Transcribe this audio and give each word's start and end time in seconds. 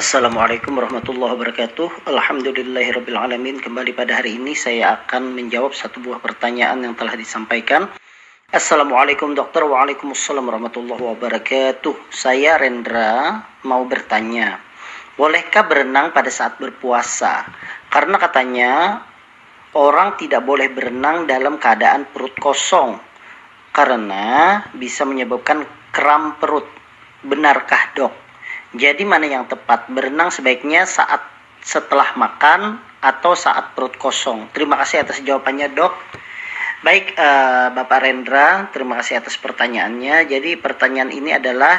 Assalamualaikum 0.00 0.80
warahmatullahi 0.80 1.36
wabarakatuh. 1.36 2.08
Alhamdulillahirrabbilalamin 2.08 3.60
Kembali 3.60 3.92
pada 3.92 4.16
hari 4.16 4.40
ini 4.40 4.56
saya 4.56 4.96
akan 4.96 5.36
menjawab 5.36 5.76
satu 5.76 6.00
buah 6.00 6.24
pertanyaan 6.24 6.80
yang 6.80 6.96
telah 6.96 7.12
disampaikan. 7.12 7.84
Assalamualaikum 8.48 9.36
dokter. 9.36 9.60
Waalaikumsalam 9.60 10.40
warahmatullahi 10.40 11.04
wabarakatuh. 11.04 11.92
Saya 12.08 12.56
Rendra 12.56 13.44
mau 13.68 13.84
bertanya 13.84 14.56
Bolehkah 15.20 15.68
berenang 15.68 16.16
pada 16.16 16.32
saat 16.32 16.56
berpuasa? 16.56 17.44
Karena 17.92 18.16
katanya 18.16 19.04
orang 19.76 20.16
tidak 20.16 20.48
boleh 20.48 20.72
berenang 20.72 21.28
dalam 21.28 21.60
keadaan 21.60 22.08
perut 22.08 22.32
kosong 22.40 22.96
Karena 23.68 24.64
bisa 24.72 25.04
menyebabkan 25.04 25.60
kram 25.92 26.40
perut. 26.40 26.64
Benarkah 27.20 27.92
dok? 27.92 28.29
Jadi 28.70 29.02
mana 29.02 29.26
yang 29.26 29.50
tepat? 29.50 29.90
Berenang 29.90 30.30
sebaiknya 30.30 30.86
saat 30.86 31.26
setelah 31.58 32.14
makan 32.14 32.78
atau 33.02 33.34
saat 33.34 33.74
perut 33.74 33.98
kosong? 33.98 34.46
Terima 34.54 34.78
kasih 34.78 35.02
atas 35.02 35.18
jawabannya, 35.26 35.74
Dok. 35.74 35.94
Baik, 36.80 37.12
uh, 37.18 37.74
Bapak 37.74 38.06
Rendra, 38.06 38.70
terima 38.70 38.96
kasih 39.02 39.20
atas 39.20 39.36
pertanyaannya. 39.36 40.24
Jadi 40.30 40.56
pertanyaan 40.56 41.10
ini 41.10 41.34
adalah 41.34 41.76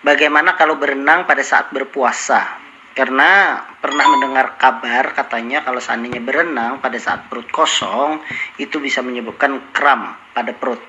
bagaimana 0.00 0.56
kalau 0.56 0.80
berenang 0.80 1.28
pada 1.28 1.44
saat 1.44 1.70
berpuasa? 1.70 2.66
Karena 2.96 3.62
pernah 3.78 4.10
mendengar 4.10 4.58
kabar 4.58 5.14
katanya 5.14 5.62
kalau 5.62 5.78
seandainya 5.78 6.18
berenang 6.18 6.82
pada 6.82 6.98
saat 6.98 7.30
perut 7.30 7.46
kosong 7.46 8.18
itu 8.58 8.82
bisa 8.82 9.06
menyebabkan 9.06 9.70
kram 9.70 10.18
pada 10.34 10.50
perut. 10.50 10.82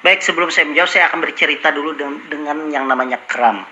Baik, 0.00 0.24
sebelum 0.24 0.48
saya 0.48 0.68
menjawab, 0.68 0.88
saya 0.88 1.04
akan 1.12 1.20
bercerita 1.20 1.68
dulu 1.72 1.96
dengan, 2.28 2.68
yang 2.72 2.88
namanya 2.88 3.20
kram. 3.28 3.64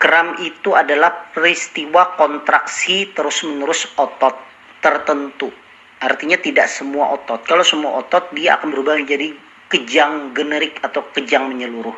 Kram 0.00 0.40
itu 0.40 0.72
adalah 0.72 1.28
peristiwa 1.28 2.16
kontraksi 2.16 3.12
terus-menerus 3.12 3.84
otot 4.00 4.32
tertentu. 4.80 5.52
Artinya 6.00 6.40
tidak 6.40 6.72
semua 6.72 7.12
otot. 7.12 7.44
Kalau 7.44 7.60
semua 7.60 8.00
otot, 8.00 8.32
dia 8.32 8.56
akan 8.56 8.72
berubah 8.72 8.96
menjadi 8.96 9.36
kejang 9.68 10.32
generik 10.32 10.80
atau 10.80 11.04
kejang 11.12 11.52
menyeluruh. 11.52 11.92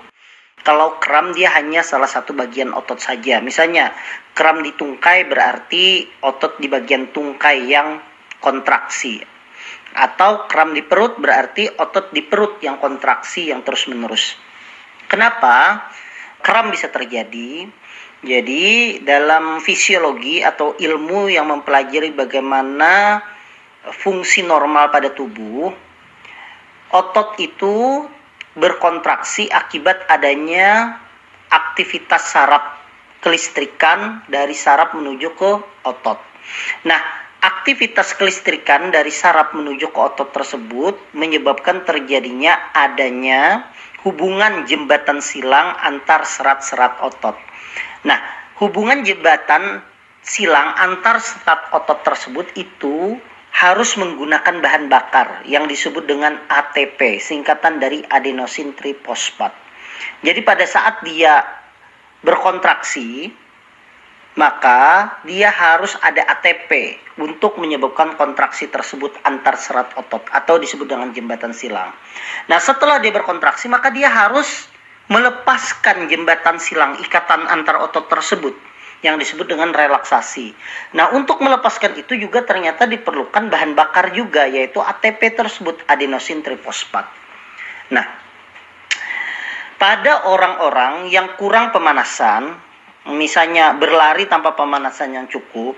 Kalau 0.67 0.98
kram 0.98 1.30
dia 1.30 1.55
hanya 1.55 1.86
salah 1.86 2.11
satu 2.11 2.34
bagian 2.34 2.75
otot 2.75 2.98
saja. 2.98 3.39
Misalnya, 3.39 3.95
kram 4.34 4.67
di 4.67 4.75
tungkai 4.75 5.30
berarti 5.30 6.06
otot 6.27 6.58
di 6.58 6.67
bagian 6.67 7.14
tungkai 7.14 7.70
yang 7.70 8.03
kontraksi 8.42 9.23
atau 9.92 10.48
kram 10.48 10.73
di 10.73 10.83
perut 10.83 11.20
berarti 11.20 11.69
otot 11.69 12.11
di 12.11 12.25
perut 12.25 12.58
yang 12.64 12.80
kontraksi 12.80 13.53
yang 13.53 13.61
terus-menerus. 13.61 14.34
Kenapa 15.06 15.86
kram 16.43 16.75
bisa 16.75 16.91
terjadi? 16.91 17.71
Jadi 18.23 18.98
dalam 19.03 19.59
fisiologi 19.59 20.47
atau 20.47 20.79
ilmu 20.79 21.27
yang 21.27 21.51
mempelajari 21.51 22.15
bagaimana 22.15 23.19
fungsi 23.83 24.47
normal 24.47 24.95
pada 24.95 25.11
tubuh, 25.11 25.75
otot 26.95 27.35
itu 27.43 28.07
berkontraksi 28.55 29.51
akibat 29.51 30.07
adanya 30.07 31.03
aktivitas 31.51 32.31
saraf 32.31 32.79
kelistrikan 33.23 34.23
dari 34.31 34.55
saraf 34.55 34.95
menuju 34.95 35.29
ke 35.35 35.51
otot. 35.83 36.19
Nah, 36.86 37.22
aktivitas 37.42 38.14
kelistrikan 38.14 38.95
dari 38.95 39.11
saraf 39.11 39.51
menuju 39.51 39.91
ke 39.91 39.98
otot 39.98 40.30
tersebut 40.30 40.95
menyebabkan 41.11 41.83
terjadinya 41.83 42.70
adanya 42.70 43.67
hubungan 44.07 44.63
jembatan 44.70 45.19
silang 45.19 45.75
antar 45.83 46.23
serat-serat 46.23 47.03
otot. 47.03 47.35
Nah, 48.07 48.19
hubungan 48.63 49.03
jembatan 49.03 49.83
silang 50.23 50.75
antar 50.79 51.19
serat 51.19 51.67
otot 51.75 52.07
tersebut 52.07 52.47
itu 52.55 53.19
harus 53.53 53.98
menggunakan 53.98 54.63
bahan 54.63 54.86
bakar 54.86 55.42
yang 55.45 55.67
disebut 55.67 56.07
dengan 56.07 56.39
ATP, 56.47 57.20
singkatan 57.20 57.83
dari 57.83 58.01
adenosin 58.07 58.73
trifosfat. 58.73 59.53
Jadi 60.24 60.41
pada 60.42 60.64
saat 60.64 61.05
dia 61.05 61.42
berkontraksi, 62.23 63.30
maka 64.33 65.13
dia 65.29 65.53
harus 65.53 65.93
ada 66.01 66.25
ATP 66.25 66.97
untuk 67.20 67.61
menyebabkan 67.61 68.17
kontraksi 68.17 68.65
tersebut 68.73 69.13
antar 69.29 69.61
serat 69.61 69.93
otot 70.01 70.25
atau 70.33 70.57
disebut 70.57 70.89
dengan 70.89 71.13
jembatan 71.13 71.53
silang. 71.53 71.93
Nah, 72.48 72.57
setelah 72.57 72.97
dia 72.97 73.13
berkontraksi, 73.13 73.69
maka 73.69 73.92
dia 73.92 74.09
harus 74.09 74.73
melepaskan 75.13 76.09
jembatan 76.09 76.57
silang 76.57 76.97
ikatan 77.05 77.45
antar 77.45 77.85
otot 77.85 78.09
tersebut 78.09 78.57
yang 79.05 79.19
disebut 79.21 79.45
dengan 79.51 79.75
relaksasi. 79.75 80.55
Nah, 80.97 81.13
untuk 81.13 81.42
melepaskan 81.42 81.98
itu 82.01 82.17
juga 82.17 82.47
ternyata 82.47 82.89
diperlukan 82.89 83.51
bahan 83.51 83.77
bakar 83.77 84.15
juga 84.17 84.48
yaitu 84.48 84.79
ATP 84.81 85.37
tersebut 85.37 85.85
adenosin 85.91 86.41
trifosfat. 86.41 87.05
Nah, 87.92 88.07
pada 89.77 90.31
orang-orang 90.31 91.11
yang 91.11 91.35
kurang 91.35 91.75
pemanasan 91.75 92.72
misalnya 93.11 93.74
berlari 93.74 94.30
tanpa 94.30 94.55
pemanasan 94.55 95.18
yang 95.18 95.27
cukup, 95.27 95.74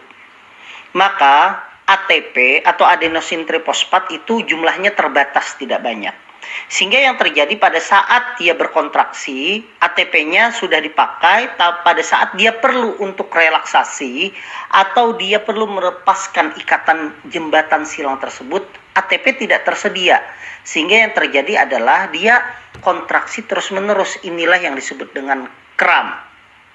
maka 0.93 1.65
ATP 1.85 2.65
atau 2.65 2.89
adenosin 2.89 3.45
trifosfat 3.45 4.09
itu 4.13 4.45
jumlahnya 4.45 4.97
terbatas 4.97 5.57
tidak 5.61 5.85
banyak. 5.85 6.13
Sehingga 6.69 7.01
yang 7.01 7.17
terjadi 7.17 7.57
pada 7.57 7.81
saat 7.81 8.37
dia 8.37 8.53
berkontraksi, 8.53 9.65
ATP-nya 9.81 10.53
sudah 10.53 10.77
dipakai 10.81 11.57
pada 11.57 12.03
saat 12.05 12.37
dia 12.37 12.53
perlu 12.53 13.01
untuk 13.01 13.33
relaksasi 13.33 14.33
atau 14.73 15.17
dia 15.17 15.41
perlu 15.41 15.65
melepaskan 15.69 16.57
ikatan 16.61 17.17
jembatan 17.33 17.89
silang 17.89 18.21
tersebut, 18.21 18.65
ATP 18.97 19.45
tidak 19.45 19.65
tersedia. 19.65 20.21
Sehingga 20.65 21.09
yang 21.09 21.13
terjadi 21.17 21.69
adalah 21.69 22.09
dia 22.13 22.41
kontraksi 22.81 23.45
terus-menerus. 23.45 24.21
Inilah 24.25 24.61
yang 24.61 24.77
disebut 24.77 25.13
dengan 25.17 25.49
kram 25.77 26.34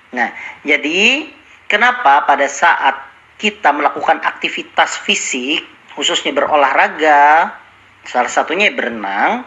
Nah, 0.09 0.33
jadi 0.65 1.29
kenapa 1.69 2.25
pada 2.25 2.49
saat 2.49 2.97
kita 3.37 3.71
melakukan 3.71 4.19
aktivitas 4.25 4.99
fisik, 5.05 5.63
khususnya 5.95 6.33
berolahraga, 6.35 7.55
salah 8.03 8.31
satunya 8.31 8.73
berenang, 8.73 9.45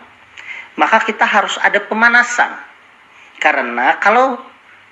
maka 0.79 1.03
kita 1.05 1.27
harus 1.27 1.59
ada 1.61 1.83
pemanasan. 1.83 2.57
Karena 3.43 3.99
kalau 3.99 4.39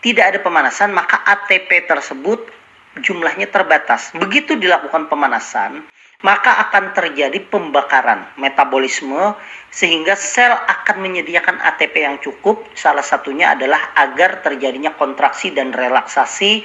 tidak 0.03 0.35
ada 0.35 0.39
pemanasan, 0.43 0.91
maka 0.91 1.23
ATP 1.23 1.87
tersebut 1.87 2.51
jumlahnya 2.99 3.47
terbatas. 3.49 4.11
Begitu 4.17 4.59
dilakukan 4.59 5.07
pemanasan, 5.07 5.87
maka 6.21 6.69
akan 6.69 6.93
terjadi 6.93 7.41
pembakaran 7.49 8.29
metabolisme 8.37 9.33
sehingga 9.73 10.13
sel 10.19 10.53
akan 10.53 11.01
menyediakan 11.01 11.57
ATP 11.57 11.95
yang 12.05 12.21
cukup 12.21 12.61
salah 12.77 13.05
satunya 13.05 13.57
adalah 13.57 13.97
agar 13.97 14.45
terjadinya 14.45 14.93
kontraksi 15.01 15.49
dan 15.55 15.73
relaksasi 15.73 16.61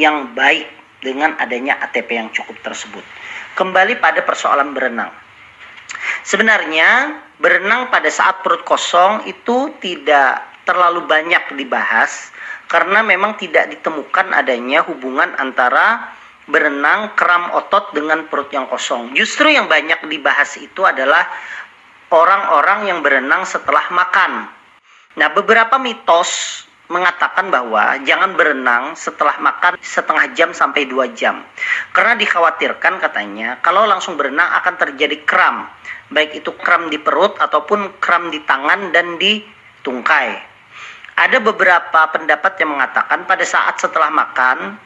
yang 0.00 0.32
baik 0.32 0.66
dengan 1.04 1.36
adanya 1.36 1.76
ATP 1.84 2.16
yang 2.16 2.32
cukup 2.32 2.56
tersebut. 2.64 3.04
Kembali 3.54 4.00
pada 4.00 4.24
persoalan 4.24 4.72
berenang. 4.72 5.12
Sebenarnya 6.24 7.20
berenang 7.36 7.92
pada 7.92 8.08
saat 8.08 8.40
perut 8.40 8.64
kosong 8.64 9.28
itu 9.28 9.76
tidak 9.84 10.40
terlalu 10.64 11.04
banyak 11.04 11.52
dibahas 11.60 12.32
karena 12.72 13.04
memang 13.04 13.36
tidak 13.36 13.68
ditemukan 13.68 14.32
adanya 14.32 14.80
hubungan 14.88 15.36
antara 15.36 16.08
berenang 16.44 17.16
kram 17.16 17.52
otot 17.56 17.96
dengan 17.96 18.28
perut 18.28 18.52
yang 18.52 18.68
kosong. 18.68 19.16
Justru 19.16 19.52
yang 19.52 19.68
banyak 19.68 20.04
dibahas 20.08 20.56
itu 20.60 20.84
adalah 20.84 21.24
orang-orang 22.12 22.92
yang 22.92 23.00
berenang 23.00 23.48
setelah 23.48 23.88
makan. 23.90 24.48
Nah, 25.14 25.28
beberapa 25.32 25.78
mitos 25.78 26.64
mengatakan 26.92 27.48
bahwa 27.48 27.96
jangan 28.04 28.36
berenang 28.36 28.92
setelah 28.92 29.40
makan 29.40 29.80
setengah 29.80 30.36
jam 30.36 30.52
sampai 30.52 30.84
dua 30.84 31.08
jam. 31.16 31.40
Karena 31.96 32.12
dikhawatirkan 32.12 33.00
katanya 33.00 33.56
kalau 33.64 33.88
langsung 33.88 34.20
berenang 34.20 34.52
akan 34.60 34.74
terjadi 34.76 35.24
kram. 35.24 35.64
Baik 36.12 36.44
itu 36.44 36.52
kram 36.60 36.92
di 36.92 37.00
perut 37.00 37.40
ataupun 37.40 37.96
kram 37.96 38.28
di 38.28 38.44
tangan 38.44 38.92
dan 38.92 39.16
di 39.16 39.40
tungkai. 39.80 40.52
Ada 41.14 41.40
beberapa 41.40 42.10
pendapat 42.12 42.58
yang 42.60 42.76
mengatakan 42.76 43.24
pada 43.24 43.46
saat 43.46 43.80
setelah 43.80 44.12
makan 44.12 44.76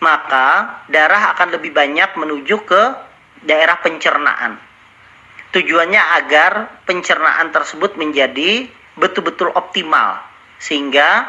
maka 0.00 0.80
darah 0.92 1.32
akan 1.36 1.56
lebih 1.56 1.72
banyak 1.72 2.16
menuju 2.16 2.56
ke 2.68 2.82
daerah 3.44 3.80
pencernaan. 3.80 4.60
Tujuannya 5.54 6.02
agar 6.20 6.84
pencernaan 6.84 7.48
tersebut 7.54 7.96
menjadi 7.96 8.68
betul-betul 8.96 9.52
optimal 9.56 10.20
sehingga 10.60 11.28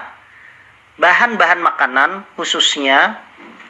bahan-bahan 0.98 1.62
makanan 1.62 2.26
khususnya 2.36 3.22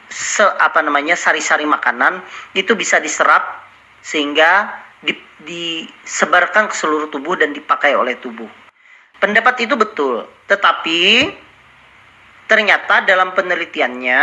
se 0.08 0.40
apa 0.40 0.80
namanya 0.80 1.14
sari-sari 1.14 1.68
makanan 1.68 2.24
itu 2.56 2.72
bisa 2.72 2.96
diserap 2.98 3.68
sehingga 4.00 4.72
di, 5.04 5.14
disebarkan 5.44 6.72
ke 6.72 6.74
seluruh 6.74 7.12
tubuh 7.12 7.36
dan 7.36 7.52
dipakai 7.52 7.94
oleh 7.94 8.16
tubuh. 8.18 8.48
Pendapat 9.18 9.66
itu 9.66 9.74
betul, 9.74 10.26
tetapi 10.46 11.30
ternyata 12.48 13.04
dalam 13.04 13.34
penelitiannya 13.36 14.20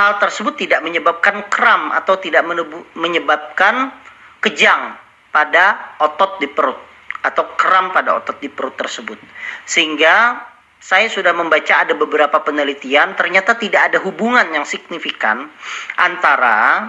hal 0.00 0.12
tersebut 0.16 0.56
tidak 0.56 0.80
menyebabkan 0.80 1.44
kram 1.52 1.92
atau 1.92 2.16
tidak 2.16 2.48
menyebabkan 2.96 3.92
kejang 4.40 4.96
pada 5.28 5.96
otot 6.00 6.40
di 6.40 6.48
perut 6.48 6.80
atau 7.20 7.44
kram 7.60 7.92
pada 7.92 8.16
otot 8.16 8.40
di 8.40 8.48
perut 8.48 8.72
tersebut. 8.80 9.20
Sehingga 9.68 10.40
saya 10.80 11.12
sudah 11.12 11.36
membaca 11.36 11.84
ada 11.84 11.92
beberapa 11.92 12.40
penelitian 12.40 13.12
ternyata 13.12 13.60
tidak 13.60 13.92
ada 13.92 14.00
hubungan 14.00 14.48
yang 14.48 14.64
signifikan 14.64 15.52
antara 16.00 16.88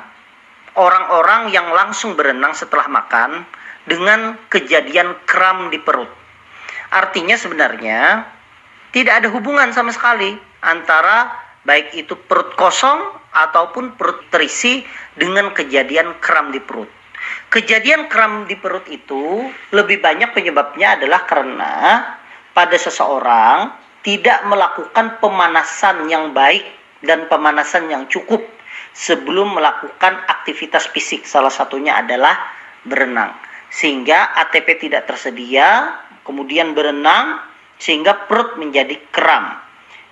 orang-orang 0.79 1.51
yang 1.51 1.67
langsung 1.75 2.15
berenang 2.15 2.55
setelah 2.55 2.87
makan 2.87 3.43
dengan 3.83 4.39
kejadian 4.47 5.19
kram 5.27 5.67
di 5.67 5.83
perut. 5.83 6.07
Artinya 6.95 7.35
sebenarnya 7.35 8.23
tidak 8.95 9.23
ada 9.23 9.27
hubungan 9.31 9.75
sama 9.75 9.91
sekali 9.91 10.35
antara 10.63 11.40
baik 11.65 11.93
itu 11.93 12.17
perut 12.17 12.57
kosong 12.57 12.99
ataupun 13.31 13.95
perut 13.95 14.27
terisi 14.33 14.81
dengan 15.13 15.53
kejadian 15.53 16.17
kram 16.19 16.49
di 16.49 16.59
perut. 16.59 16.89
Kejadian 17.51 18.09
kram 18.09 18.49
di 18.49 18.57
perut 18.57 18.87
itu 18.89 19.45
lebih 19.75 20.01
banyak 20.01 20.33
penyebabnya 20.33 20.97
adalah 20.97 21.21
karena 21.29 21.73
pada 22.51 22.75
seseorang 22.75 23.71
tidak 24.01 24.41
melakukan 24.49 25.21
pemanasan 25.21 26.09
yang 26.09 26.33
baik 26.33 26.65
dan 27.05 27.29
pemanasan 27.29 27.87
yang 27.93 28.09
cukup 28.09 28.41
sebelum 28.97 29.53
melakukan 29.53 30.25
aktivitas 30.25 30.89
fisik. 30.89 31.23
Salah 31.29 31.53
satunya 31.53 32.01
adalah 32.01 32.35
berenang. 32.83 33.37
Sehingga 33.71 34.35
ATP 34.35 34.89
tidak 34.89 35.07
tersedia, 35.07 35.95
kemudian 36.27 36.75
berenang 36.75 37.39
sehingga 37.81 38.27
perut 38.27 38.59
menjadi 38.59 38.99
kram. 39.09 39.57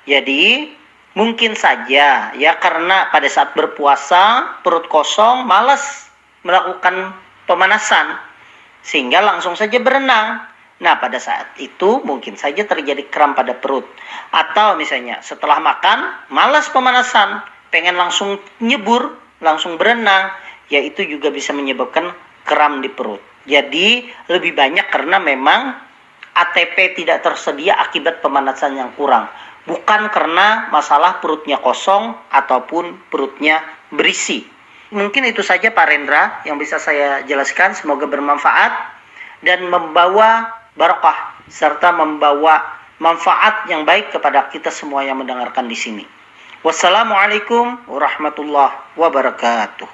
Jadi 0.07 0.73
mungkin 1.17 1.57
saja 1.57 2.33
ya 2.37 2.51
karena 2.61 3.09
pada 3.09 3.25
saat 3.25 3.57
berpuasa 3.57 4.57
perut 4.61 4.85
kosong 4.91 5.45
malas 5.45 6.09
melakukan 6.45 7.17
pemanasan 7.49 8.17
sehingga 8.85 9.19
langsung 9.25 9.57
saja 9.57 9.81
berenang 9.81 10.49
Nah, 10.79 10.95
pada 10.95 11.19
saat 11.19 11.59
itu 11.59 11.99
mungkin 12.07 12.39
saja 12.39 12.63
terjadi 12.63 13.03
kram 13.11 13.35
pada 13.35 13.51
perut. 13.51 13.83
Atau 14.31 14.79
misalnya 14.79 15.19
setelah 15.19 15.59
makan, 15.59 16.31
malas 16.31 16.71
pemanasan, 16.71 17.43
pengen 17.67 17.99
langsung 17.99 18.39
nyebur, 18.63 19.19
langsung 19.43 19.75
berenang, 19.75 20.31
ya 20.71 20.79
itu 20.79 21.03
juga 21.03 21.35
bisa 21.35 21.51
menyebabkan 21.51 22.15
kram 22.47 22.79
di 22.79 22.87
perut. 22.87 23.19
Jadi, 23.43 24.07
lebih 24.31 24.55
banyak 24.55 24.87
karena 24.87 25.19
memang 25.19 25.75
ATP 26.31 26.95
tidak 26.95 27.27
tersedia 27.27 27.75
akibat 27.75 28.23
pemanasan 28.23 28.79
yang 28.79 28.95
kurang. 28.95 29.27
Bukan 29.67 30.07
karena 30.13 30.71
masalah 30.71 31.19
perutnya 31.19 31.59
kosong 31.59 32.15
ataupun 32.31 33.09
perutnya 33.11 33.59
berisi. 33.91 34.45
Mungkin 34.89 35.27
itu 35.29 35.45
saja 35.45 35.69
Pak 35.69 35.85
Rendra 35.85 36.41
yang 36.47 36.57
bisa 36.57 36.81
saya 36.81 37.21
jelaskan. 37.27 37.77
Semoga 37.77 38.09
bermanfaat 38.09 38.71
dan 39.45 39.67
membawa 39.69 40.49
barokah 40.73 41.37
serta 41.49 41.93
membawa 41.93 42.63
manfaat 42.99 43.67
yang 43.71 43.87
baik 43.87 44.11
kepada 44.11 44.49
kita 44.51 44.69
semua 44.73 45.05
yang 45.05 45.17
mendengarkan 45.21 45.65
di 45.69 45.77
sini. 45.77 46.05
Wassalamualaikum 46.59 47.87
warahmatullahi 47.87 48.99
wabarakatuh. 48.99 49.87